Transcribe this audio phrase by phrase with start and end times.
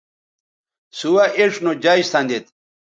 [0.97, 2.45] سوہ اِڇھ نو جج سندید